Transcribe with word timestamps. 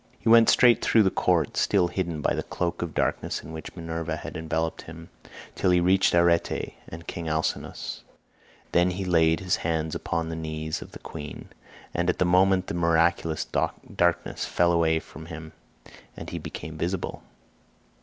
61 0.13 0.19
He 0.23 0.29
went 0.29 0.49
straight 0.49 0.81
through 0.83 1.03
the 1.03 1.11
court, 1.11 1.55
still 1.55 1.87
hidden 1.89 2.21
by 2.21 2.33
the 2.33 2.41
cloak 2.41 2.81
of 2.81 2.95
darkness 2.95 3.43
in 3.43 3.51
which 3.53 3.75
Minerva 3.75 4.15
had 4.15 4.35
enveloped 4.35 4.81
him, 4.81 5.09
till 5.53 5.69
he 5.69 5.79
reached 5.79 6.15
Arete 6.15 6.73
and 6.89 7.05
King 7.05 7.29
Alcinous; 7.29 8.01
then 8.71 8.89
he 8.89 9.05
laid 9.05 9.41
his 9.41 9.57
hands 9.57 9.93
upon 9.93 10.29
the 10.29 10.35
knees 10.35 10.81
of 10.81 10.93
the 10.93 10.97
queen, 10.97 11.49
and 11.93 12.09
at 12.09 12.17
that 12.17 12.25
moment 12.25 12.65
the 12.65 12.73
miraculous 12.73 13.45
darkness 13.45 14.43
fell 14.43 14.71
away 14.71 14.97
from 14.99 15.27
him 15.27 15.51
and 16.17 16.31
he 16.31 16.39
became 16.39 16.79
visible. 16.79 17.21